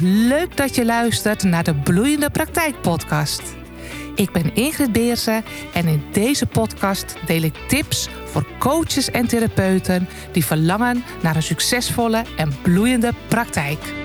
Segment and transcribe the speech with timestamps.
[0.00, 3.42] Leuk dat je luistert naar de Bloeiende Praktijk Podcast.
[4.14, 5.44] Ik ben Ingrid Beersen
[5.74, 11.42] en in deze podcast deel ik tips voor coaches en therapeuten die verlangen naar een
[11.42, 14.01] succesvolle en bloeiende praktijk.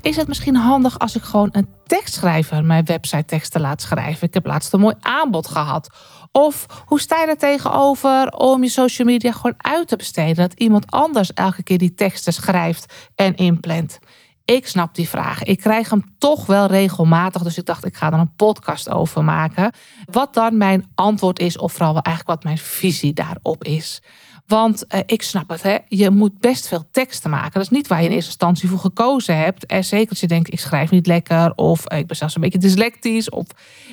[0.00, 4.26] Is het misschien handig als ik gewoon een tekstschrijver mijn website teksten laat schrijven?
[4.26, 5.88] Ik heb laatst een mooi aanbod gehad.
[6.32, 10.34] Of hoe sta je er tegenover om je social media gewoon uit te besteden?
[10.34, 13.98] Dat iemand anders elke keer die teksten schrijft en inplant.
[14.44, 15.42] Ik snap die vraag.
[15.42, 17.42] Ik krijg hem toch wel regelmatig.
[17.42, 19.72] Dus ik dacht, ik ga er een podcast over maken.
[20.04, 24.02] Wat dan mijn antwoord is, of vooral eigenlijk wat mijn visie daarop is.
[24.48, 25.76] Want eh, ik snap het, hè?
[25.88, 27.52] je moet best veel teksten maken.
[27.52, 29.66] Dat is niet waar je in eerste instantie voor gekozen hebt.
[29.66, 31.52] En zeker als je denkt, ik schrijf niet lekker.
[31.54, 33.30] Of eh, ik ben zelfs een beetje dyslectisch.
[33.30, 33.46] Of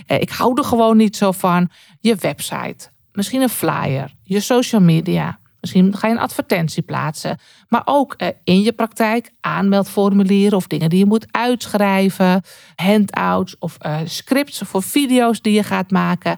[0.06, 1.70] eh, ik hou er gewoon niet zo van.
[2.00, 5.40] Je website, misschien een flyer, je social media.
[5.66, 7.40] Misschien ga je een advertentie plaatsen.
[7.68, 12.42] Maar ook eh, in je praktijk aanmeldformulieren of dingen die je moet uitschrijven.
[12.76, 16.38] Handouts of eh, scripts voor video's die je gaat maken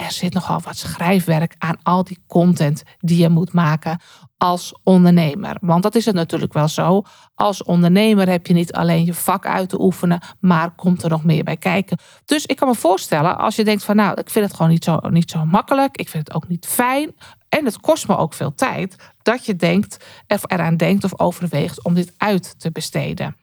[0.00, 4.00] er zit nogal wat schrijfwerk aan al die content die je moet maken
[4.36, 5.56] als ondernemer.
[5.60, 7.02] Want dat is het natuurlijk wel zo.
[7.34, 11.24] Als ondernemer heb je niet alleen je vak uit te oefenen, maar komt er nog
[11.24, 11.98] meer bij kijken.
[12.24, 14.84] Dus ik kan me voorstellen, als je denkt van nou, ik vind het gewoon niet
[14.84, 17.14] zo, niet zo makkelijk, ik vind het ook niet fijn
[17.48, 21.84] en het kost me ook veel tijd, dat je denkt, of eraan denkt of overweegt
[21.84, 23.36] om dit uit te besteden.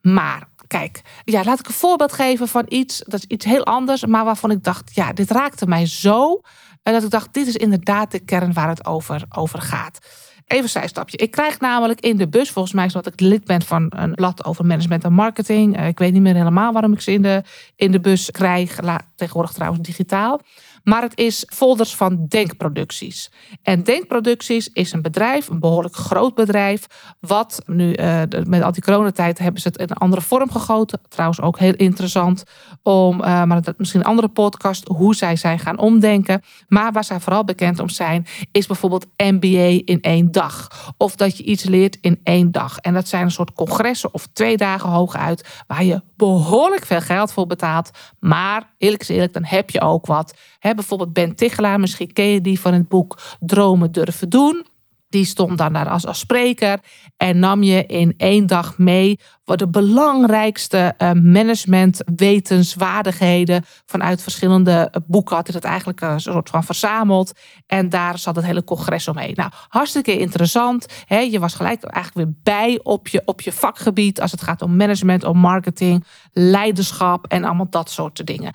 [0.00, 4.04] Maar kijk, ja, laat ik een voorbeeld geven van iets, dat is iets heel anders,
[4.04, 6.40] maar waarvan ik dacht, ja, dit raakte mij zo.
[6.82, 9.98] En dat ik dacht, dit is inderdaad de kern waar het over, over gaat.
[10.46, 11.16] Even zijstapje.
[11.16, 14.44] Ik krijg namelijk in de bus, volgens mij is ik lid ben van een blad
[14.44, 15.76] over management en marketing.
[15.76, 17.42] Eh, ik weet niet meer helemaal waarom ik ze in de,
[17.76, 18.78] in de bus krijg.
[19.16, 20.40] Tegenwoordig trouwens digitaal.
[20.84, 23.30] Maar het is folders van Denkproducties.
[23.62, 26.86] En Denkproducties is een bedrijf, een behoorlijk groot bedrijf.
[27.20, 31.00] Wat nu, uh, met al die coronatijd, hebben ze het in een andere vorm gegoten.
[31.08, 32.44] Trouwens ook heel interessant
[32.82, 36.42] om, uh, maar dat misschien een andere podcast, hoe zij zijn gaan omdenken.
[36.68, 40.68] Maar waar zij vooral bekend om zijn, is bijvoorbeeld MBA in één dag.
[40.96, 42.78] Of dat je iets leert in één dag.
[42.78, 47.32] En dat zijn een soort congressen of twee dagen hooguit, waar je behoorlijk veel geld
[47.32, 47.90] voor betaalt.
[48.18, 50.34] Maar eerlijk is eerlijk, dan heb je ook wat
[50.74, 54.66] bijvoorbeeld Ben Tichelaar, misschien ken je die van het boek Dromen durven doen.
[55.08, 56.78] Die stond dan daar als, als spreker
[57.16, 65.00] en nam je in één dag mee wat de belangrijkste uh, managementwetenswaardigheden vanuit verschillende eh,
[65.06, 67.32] boeken had hij dat eigenlijk een soort van verzameld.
[67.66, 69.32] En daar zat het hele congres omheen.
[69.34, 70.86] Nou, hartstikke interessant.
[71.06, 71.18] Hè?
[71.18, 74.76] Je was gelijk eigenlijk weer bij op je, op je vakgebied als het gaat om
[74.76, 78.52] management, om marketing, leiderschap en allemaal dat soort dingen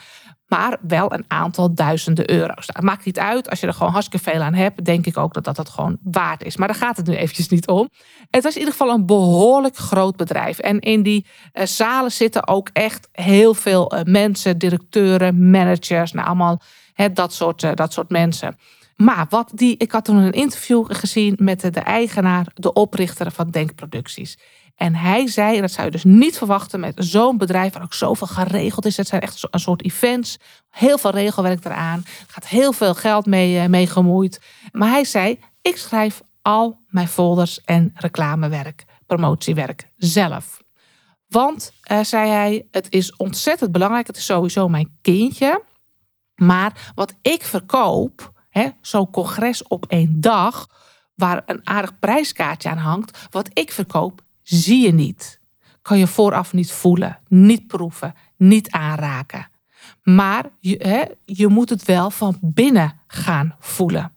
[0.50, 2.68] maar wel een aantal duizenden euro's.
[2.68, 5.34] Nou, maakt niet uit, als je er gewoon hartstikke veel aan hebt, denk ik ook
[5.34, 6.58] dat dat het gewoon waard is.
[6.58, 7.90] Maar daar gaat het nu eventjes niet om.
[8.30, 10.60] Het was in ieder geval een behoorlijk groot bedrijf.
[10.60, 16.28] En in die uh, zalen zitten ook echt heel veel uh, mensen, directeuren, managers, nou
[16.28, 16.62] allemaal
[17.14, 18.58] dat, soort, uh, dat soort mensen.
[18.96, 23.32] Maar wat die, ik had toen een interview gezien met de, de eigenaar, de oprichter
[23.32, 24.38] van Denkproducties.
[24.80, 28.28] En hij zei, dat zou je dus niet verwachten met zo'n bedrijf waar ook zoveel
[28.28, 28.98] geregeld is.
[28.98, 30.38] Het zijn echt een soort events.
[30.70, 32.00] Heel veel regelwerk eraan.
[32.06, 34.42] Er gaat heel veel geld mee, eh, mee gemoeid.
[34.72, 40.62] Maar hij zei, ik schrijf al mijn folders en reclamewerk, promotiewerk zelf.
[41.28, 44.08] Want, uh, zei hij, het is ontzettend belangrijk.
[44.08, 45.64] Het is sowieso mijn kindje.
[46.36, 48.32] Maar wat ik verkoop,
[48.82, 50.68] zo'n congres op één dag,
[51.16, 53.28] waar een aardig prijskaartje aan hangt.
[53.30, 55.40] Wat ik verkoop, zie je niet.
[55.82, 59.48] Kan je vooraf niet voelen, niet proeven, niet aanraken.
[60.04, 64.14] Maar je, hè, je moet het wel van binnen gaan voelen.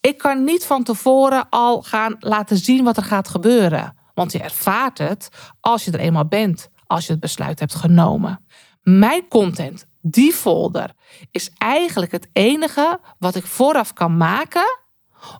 [0.00, 3.96] Ik kan niet van tevoren al gaan laten zien wat er gaat gebeuren.
[4.14, 5.28] Want je ervaart het
[5.60, 8.44] als je er eenmaal bent, als je het besluit hebt genomen.
[8.82, 10.92] Mijn content, die folder,
[11.30, 14.78] is eigenlijk het enige wat ik vooraf kan maken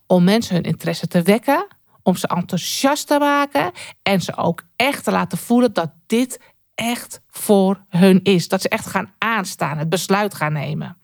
[0.06, 1.66] om mensen hun interesse te wekken,
[2.04, 3.72] om ze enthousiast te maken
[4.02, 6.40] en ze ook echt te laten voelen dat dit
[6.74, 8.48] echt voor hun is.
[8.48, 10.98] Dat ze echt gaan aanstaan, het besluit gaan nemen.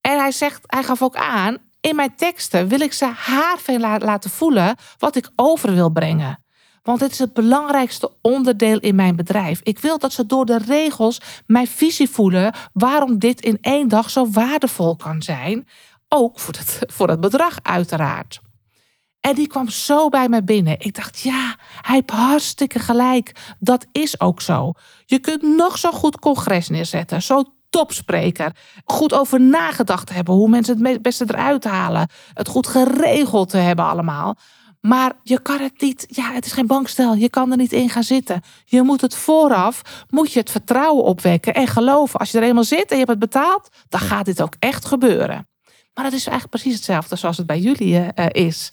[0.00, 4.30] En hij zegt, hij gaf ook aan, in mijn teksten wil ik ze haarveel laten
[4.30, 6.44] voelen wat ik over wil brengen.
[6.82, 9.60] Want dit is het belangrijkste onderdeel in mijn bedrijf.
[9.62, 14.10] Ik wil dat ze door de regels mijn visie voelen waarom dit in één dag
[14.10, 15.68] zo waardevol kan zijn.
[16.08, 18.40] Ook voor het, voor het bedrag uiteraard.
[19.26, 20.80] En die kwam zo bij mij binnen.
[20.80, 23.54] Ik dacht, ja, hij heeft hartstikke gelijk.
[23.58, 24.72] Dat is ook zo.
[25.06, 27.22] Je kunt nog zo goed congres neerzetten.
[27.22, 28.56] Zo topspreker.
[28.84, 32.08] Goed over nagedacht hebben hoe mensen het beste eruit halen.
[32.34, 34.36] Het goed geregeld te hebben allemaal.
[34.80, 37.14] Maar je kan het niet, ja, het is geen bankstel.
[37.14, 38.42] Je kan er niet in gaan zitten.
[38.64, 42.18] Je moet het vooraf, moet je het vertrouwen opwekken en geloven.
[42.20, 44.84] Als je er eenmaal zit en je hebt het betaald, dan gaat dit ook echt
[44.84, 45.46] gebeuren.
[45.94, 48.72] Maar dat is eigenlijk precies hetzelfde zoals het bij jullie uh, is.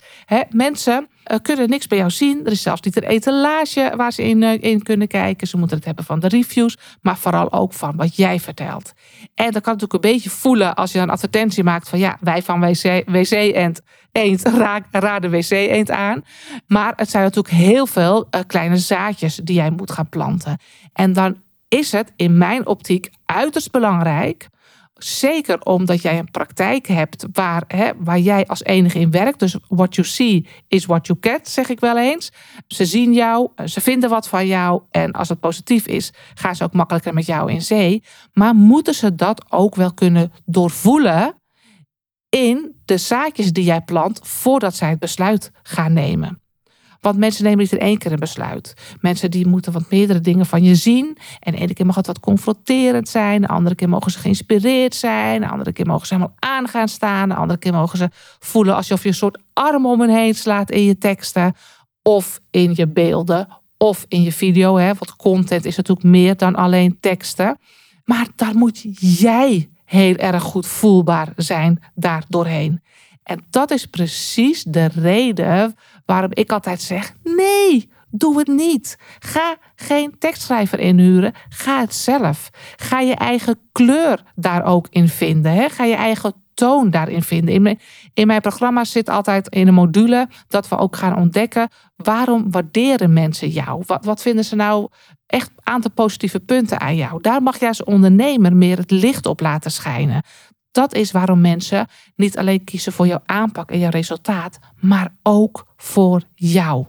[0.49, 2.45] mensen uh, kunnen niks bij jou zien.
[2.45, 5.47] Er is zelfs niet een etalage waar ze in, in kunnen kijken.
[5.47, 8.93] Ze moeten het hebben van de reviews, maar vooral ook van wat jij vertelt.
[9.35, 12.43] En dan kan ook een beetje voelen als je een advertentie maakt van ja, wij
[12.43, 13.81] van WC, WC Eend,
[14.11, 14.43] eend
[14.91, 16.23] raden WC Eend aan.
[16.67, 20.57] Maar het zijn natuurlijk heel veel kleine zaadjes die jij moet gaan planten.
[20.93, 24.49] En dan is het in mijn optiek uiterst belangrijk
[25.03, 29.39] Zeker omdat jij een praktijk hebt waar, hè, waar jij als enige in werkt.
[29.39, 32.31] Dus what you see is what you get, zeg ik wel eens.
[32.67, 34.81] Ze zien jou, ze vinden wat van jou.
[34.91, 38.03] En als het positief is, gaan ze ook makkelijker met jou in zee.
[38.33, 41.35] Maar moeten ze dat ook wel kunnen doorvoelen
[42.29, 46.40] in de zaadjes die jij plant voordat zij het besluit gaan nemen?
[47.01, 48.73] Want mensen nemen niet in één keer een besluit.
[48.99, 51.17] Mensen die moeten wat meerdere dingen van je zien.
[51.39, 53.41] En de ene keer mag het wat confronterend zijn.
[53.41, 55.41] De andere keer mogen ze geïnspireerd zijn.
[55.41, 57.29] De andere keer mogen ze helemaal aan gaan staan.
[57.29, 58.09] De andere keer mogen ze
[58.39, 61.55] voelen alsof je een soort arm om hen heen slaat in je teksten.
[62.01, 63.47] Of in je beelden.
[63.77, 64.75] Of in je video.
[64.75, 64.87] Hè?
[64.87, 67.57] Want content is natuurlijk meer dan alleen teksten.
[68.05, 72.81] Maar daar moet jij heel erg goed voelbaar zijn daar doorheen.
[73.23, 75.75] En dat is precies de reden
[76.11, 78.97] waarom ik altijd zeg: nee, doe het niet.
[79.19, 81.33] Ga geen tekstschrijver inhuren.
[81.49, 82.49] Ga het zelf.
[82.75, 85.51] Ga je eigen kleur daar ook in vinden.
[85.53, 85.69] Hè?
[85.69, 87.79] Ga je eigen toon daarin vinden.
[88.13, 91.69] In mijn, programma zit altijd in een module dat we ook gaan ontdekken.
[91.95, 93.83] Waarom waarderen mensen jou?
[93.85, 94.87] Wat, vinden ze nou
[95.25, 97.21] echt aantal positieve punten aan jou?
[97.21, 100.23] Daar mag jij als ondernemer meer het licht op laten schijnen.
[100.71, 105.73] Dat is waarom mensen niet alleen kiezen voor jouw aanpak en jouw resultaat, maar ook
[105.77, 106.85] voor jou.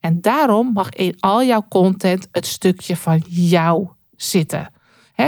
[0.00, 4.70] En daarom mag in al jouw content het stukje van jou zitten.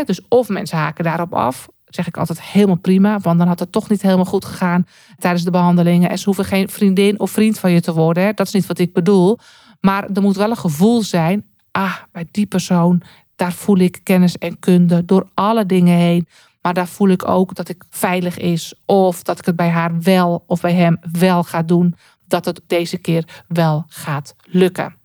[0.04, 3.72] dus of mensen haken daarop af, zeg ik altijd helemaal prima, want dan had het
[3.72, 4.86] toch niet helemaal goed gegaan
[5.18, 6.10] tijdens de behandelingen.
[6.10, 8.36] En ze hoeven geen vriendin of vriend van je te worden.
[8.36, 9.38] Dat is niet wat ik bedoel.
[9.80, 11.46] Maar er moet wel een gevoel zijn.
[11.70, 13.02] Ah, bij die persoon,
[13.36, 16.26] daar voel ik kennis en kunde door alle dingen heen.
[16.64, 18.74] Maar daar voel ik ook dat ik veilig is.
[18.84, 21.94] Of dat ik het bij haar wel of bij hem wel ga doen.
[22.26, 24.96] Dat het deze keer wel gaat lukken.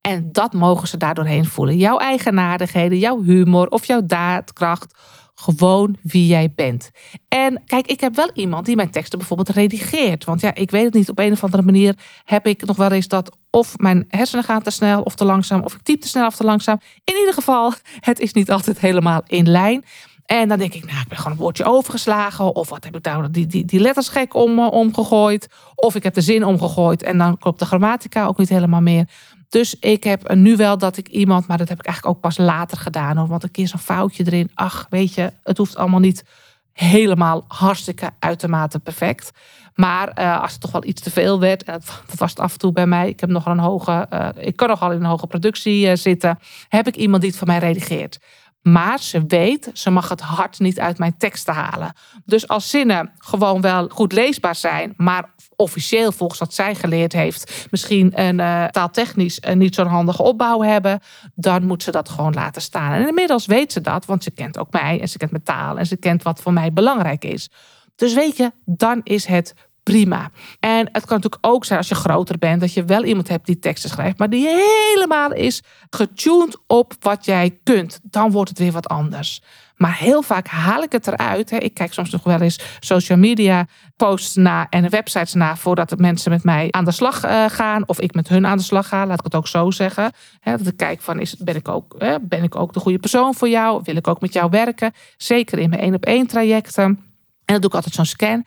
[0.00, 1.76] En dat mogen ze daardoorheen voelen.
[1.76, 4.94] Jouw eigenaardigheden, jouw humor of jouw daadkracht.
[5.34, 6.90] Gewoon wie jij bent.
[7.28, 10.24] En kijk, ik heb wel iemand die mijn teksten bijvoorbeeld redigeert.
[10.24, 11.10] Want ja, ik weet het niet.
[11.10, 14.62] Op een of andere manier heb ik nog wel eens dat of mijn hersenen gaan
[14.62, 15.62] te snel of te langzaam.
[15.62, 16.80] Of ik typ te snel of te langzaam.
[17.04, 19.84] In ieder geval, het is niet altijd helemaal in lijn.
[20.26, 22.54] En dan denk ik, nou, ik ben gewoon een woordje overgeslagen.
[22.54, 25.48] Of wat heb ik daar die, die, die letters gek om, uh, omgegooid.
[25.74, 29.08] Of ik heb de zin omgegooid en dan klopt de grammatica ook niet helemaal meer.
[29.48, 32.38] Dus ik heb nu wel dat ik iemand, maar dat heb ik eigenlijk ook pas
[32.38, 33.26] later gedaan.
[33.26, 34.50] Want een keer zo'n foutje erin.
[34.54, 36.24] Ach, weet je, het hoeft allemaal niet
[36.72, 39.30] helemaal hartstikke uitermate perfect.
[39.74, 42.52] Maar uh, als het toch wel iets te veel werd, en dat, was het af
[42.52, 43.08] en toe bij mij.
[43.08, 44.08] Ik heb nog een hoge,
[44.38, 46.38] ik kan nogal in een hoge productie zitten.
[46.68, 48.18] Heb ik iemand die het voor mij redigeert.
[48.68, 51.92] Maar ze weet, ze mag het hart niet uit mijn teksten halen.
[52.24, 57.66] Dus als zinnen gewoon wel goed leesbaar zijn, maar officieel volgens wat zij geleerd heeft,
[57.70, 61.00] misschien een uh, taaltechnisch uh, niet zo'n handige opbouw hebben,
[61.34, 62.92] dan moet ze dat gewoon laten staan.
[62.92, 65.78] En inmiddels weet ze dat, want ze kent ook mij en ze kent mijn taal
[65.78, 67.50] en ze kent wat voor mij belangrijk is.
[67.96, 69.54] Dus weet je, dan is het
[69.90, 70.30] prima.
[70.60, 73.46] En het kan natuurlijk ook zijn als je groter bent, dat je wel iemand hebt
[73.46, 78.00] die teksten schrijft, maar die helemaal is getuned op wat jij kunt.
[78.02, 79.42] Dan wordt het weer wat anders.
[79.76, 81.50] Maar heel vaak haal ik het eruit.
[81.50, 83.66] Ik kijk soms nog wel eens social media
[83.96, 87.88] posts na en websites na voordat mensen met mij aan de slag uh, gaan.
[87.88, 90.12] Of ik met hun aan de slag ga, laat ik het ook zo zeggen.
[90.42, 93.48] Dat ik kijk van, is, ben, ik ook, ben ik ook de goede persoon voor
[93.48, 93.80] jou?
[93.84, 94.92] Wil ik ook met jou werken?
[95.16, 96.84] Zeker in mijn één op één trajecten.
[96.84, 98.44] En dan doe ik altijd zo'n scan.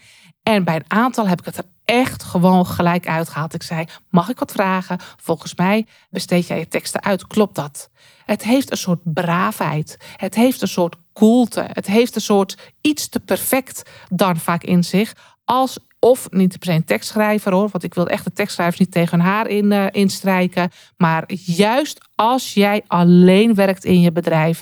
[0.50, 3.54] En bij een aantal heb ik het er echt gewoon gelijk uitgehaald.
[3.54, 5.00] Ik zei: Mag ik wat vragen?
[5.18, 7.28] Volgens mij besteed jij je teksten uit.
[7.28, 7.90] Klopt dat?
[8.26, 9.98] Het heeft een soort braafheid.
[10.16, 11.66] Het heeft een soort koelte.
[11.74, 15.16] Het heeft een soort iets te perfect dan vaak in zich.
[15.44, 18.92] Als of niet per se een tekstschrijver hoor, want ik wil echt de tekstschrijvers niet
[18.92, 20.72] tegen haar in, uh, instrijken.
[20.98, 24.62] Maar juist als jij alleen werkt in je bedrijf,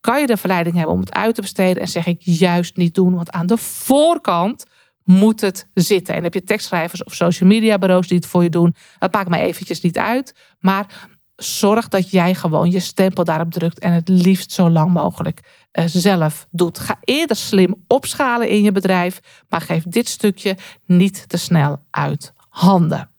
[0.00, 1.82] kan je de verleiding hebben om het uit te besteden.
[1.82, 4.64] En zeg ik juist niet doen, want aan de voorkant
[5.06, 6.14] moet het zitten.
[6.14, 8.74] En heb je tekstschrijvers of social media bureaus die het voor je doen.
[8.98, 10.34] Dat maakt mij eventjes niet uit.
[10.58, 15.40] Maar zorg dat jij gewoon je stempel daarop drukt en het liefst zo lang mogelijk
[15.72, 16.78] uh, zelf doet.
[16.78, 22.32] Ga eerder slim opschalen in je bedrijf, maar geef dit stukje niet te snel uit
[22.48, 23.10] handen.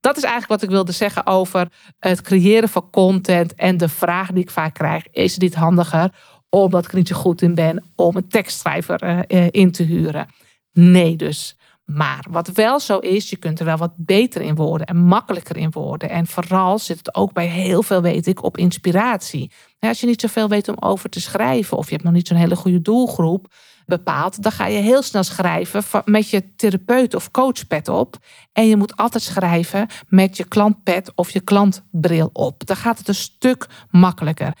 [0.00, 4.30] Dat is eigenlijk wat ik wilde zeggen over het creëren van content en de vraag
[4.30, 6.10] die ik vaak krijg: is het niet handiger
[6.48, 10.26] omdat ik niet zo goed in ben om een tekstschrijver uh, in te huren?
[10.74, 11.56] Nee, dus.
[11.84, 15.56] Maar wat wel zo is, je kunt er wel wat beter in worden en makkelijker
[15.56, 16.10] in worden.
[16.10, 19.50] En vooral zit het ook bij heel veel, weet ik, op inspiratie.
[19.78, 22.36] Als je niet zoveel weet om over te schrijven of je hebt nog niet zo'n
[22.36, 23.52] hele goede doelgroep
[23.86, 28.16] bepaald, dan ga je heel snel schrijven met je therapeut of coachpad op.
[28.52, 32.66] En je moet altijd schrijven met je klantpad of je klantbril op.
[32.66, 34.52] Dan gaat het een stuk makkelijker.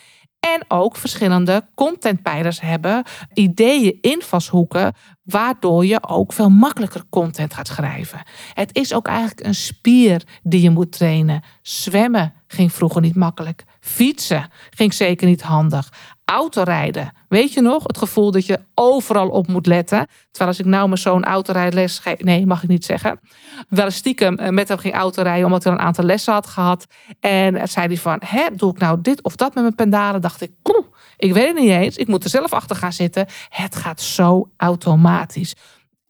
[0.52, 8.22] En ook verschillende contentpijlers hebben, ideeën, invalshoeken, waardoor je ook veel makkelijker content gaat schrijven.
[8.54, 11.42] Het is ook eigenlijk een spier die je moet trainen.
[11.62, 13.64] Zwemmen ging vroeger niet makkelijk.
[13.80, 15.92] Fietsen ging zeker niet handig
[16.24, 17.12] autorijden.
[17.28, 17.82] Weet je nog?
[17.82, 20.06] Het gevoel dat je overal op moet letten.
[20.30, 22.18] Terwijl als ik nou mijn zoon autorijles geef...
[22.18, 23.20] Nee, mag ik niet zeggen.
[23.68, 25.44] Wel stiekem eh, met hem ging autorijden...
[25.44, 26.86] omdat hij een aantal lessen had gehad.
[27.20, 28.20] En zei hij van...
[28.26, 30.20] Hè, doe ik nou dit of dat met mijn pendalen?
[30.20, 30.50] Dacht ik...
[30.62, 31.96] Poeh, ik weet het niet eens.
[31.96, 33.26] Ik moet er zelf achter gaan zitten.
[33.48, 35.54] Het gaat zo automatisch.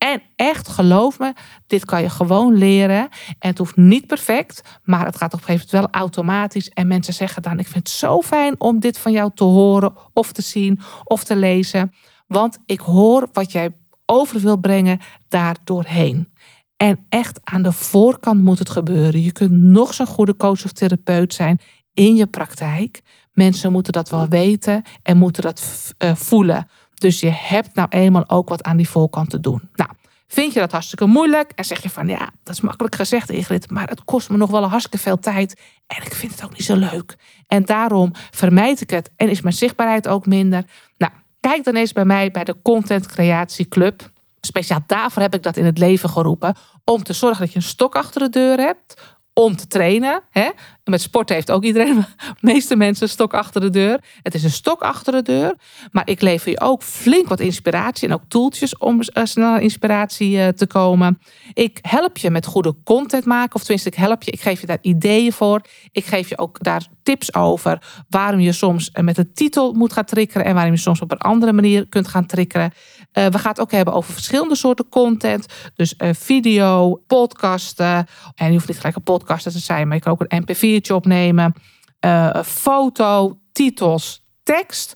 [0.05, 1.33] En echt, geloof me,
[1.67, 3.09] dit kan je gewoon leren.
[3.39, 6.69] En het hoeft niet perfect, maar het gaat op een gegeven moment wel automatisch.
[6.69, 9.93] En mensen zeggen dan, ik vind het zo fijn om dit van jou te horen
[10.13, 11.93] of te zien of te lezen.
[12.27, 16.33] Want ik hoor wat jij over wil brengen daar doorheen.
[16.77, 19.23] En echt aan de voorkant moet het gebeuren.
[19.23, 21.61] Je kunt nog zo'n goede coach of therapeut zijn
[21.95, 23.03] in je praktijk.
[23.33, 26.69] Mensen moeten dat wel weten en moeten dat uh, voelen.
[27.05, 29.69] Dus je hebt nou eenmaal ook wat aan die voorkant te doen.
[29.75, 29.91] Nou,
[30.27, 33.71] vind je dat hartstikke moeilijk en zeg je van ja, dat is makkelijk gezegd Ingrid,
[33.71, 36.53] maar het kost me nog wel een hartstikke veel tijd en ik vind het ook
[36.53, 37.17] niet zo leuk.
[37.47, 40.65] En daarom vermijd ik het en is mijn zichtbaarheid ook minder.
[40.97, 44.11] Nou, kijk dan eens bij mij bij de Content Creatie Club.
[44.41, 46.57] Speciaal daarvoor heb ik dat in het leven geroepen.
[46.85, 50.23] Om te zorgen dat je een stok achter de deur hebt om te trainen.
[50.31, 50.49] Hè?
[50.85, 54.01] Met sport heeft ook iedereen, de meeste mensen, een stok achter de deur.
[54.23, 55.55] Het is een stok achter de deur.
[55.91, 60.37] Maar ik lever je ook flink wat inspiratie en ook toeltjes om uh, snel inspiratie
[60.37, 61.19] uh, te komen.
[61.53, 63.55] Ik help je met goede content maken.
[63.55, 64.31] Of tenminste, ik help je.
[64.31, 65.61] Ik geef je daar ideeën voor.
[65.93, 69.93] Ik geef je ook daar tips over waarom je soms eh, met een titel moet
[69.93, 70.47] gaan triggeren.
[70.47, 72.73] En waarom je soms op een andere manier kunt gaan triggeren.
[73.19, 75.47] Uh, we gaan het ook hebben over verschillende soorten content.
[75.75, 78.07] Dus uh, video, podcasten.
[78.35, 80.95] En je hoeft niet gelijk een podcast te zijn, maar je kan ook een mp4'tje
[80.95, 81.55] opnemen.
[82.01, 84.95] Uh, foto, titels, tekst.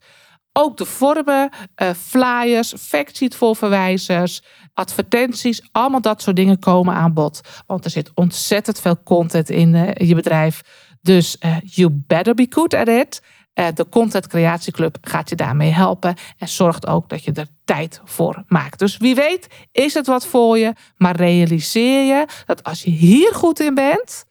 [0.53, 1.51] Ook de vormen,
[1.97, 4.43] flyers, factsheet voor verwijzers,
[4.75, 5.69] advertenties.
[5.73, 7.41] Allemaal dat soort dingen komen aan bod.
[7.67, 10.61] Want er zit ontzettend veel content in je bedrijf.
[11.01, 13.23] Dus you better be good at it.
[13.59, 18.01] Eh, de Content Creatieclub gaat je daarmee helpen en zorgt ook dat je er tijd
[18.05, 18.79] voor maakt.
[18.79, 23.35] Dus wie weet is het wat voor je, maar realiseer je dat als je hier
[23.35, 24.25] goed in bent,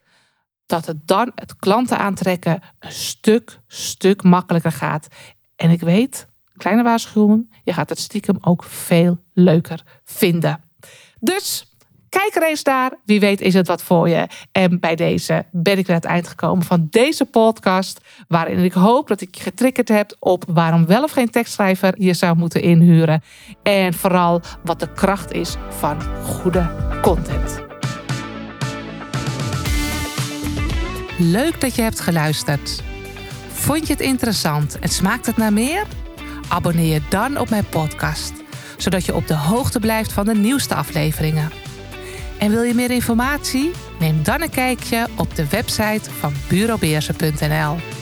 [0.66, 5.08] dat het dan het klanten aantrekken een stuk, stuk makkelijker gaat.
[5.56, 10.64] En ik weet, kleine waarschuwing, je gaat het stiekem ook veel leuker vinden.
[11.20, 11.67] Dus
[12.18, 12.92] Kijk eens naar.
[13.06, 14.28] Wie weet is het wat voor je.
[14.52, 18.02] En bij deze ben ik aan het eind gekomen van deze podcast.
[18.28, 22.14] Waarin ik hoop dat ik je getriggerd heb op waarom wel of geen tekstschrijver je
[22.14, 23.24] zou moeten inhuren.
[23.64, 26.70] En vooral wat de kracht is van goede
[27.02, 27.60] content.
[31.18, 32.84] Leuk dat je hebt geluisterd.
[33.48, 35.86] Vond je het interessant en smaakt het naar meer?
[36.50, 38.34] Abonneer je dan op mijn podcast,
[38.78, 41.67] zodat je op de hoogte blijft van de nieuwste afleveringen.
[42.40, 43.72] En wil je meer informatie?
[44.00, 47.97] Neem dan een kijkje op de website van bureaubeersen.nl.